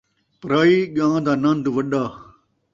پرائی 0.39 0.77
ڳاں 0.95 1.17
دا 1.25 1.33
نند 1.43 1.65
وݙا 1.75 2.03